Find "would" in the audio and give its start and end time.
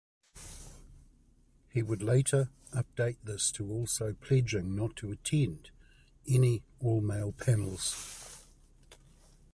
1.83-2.01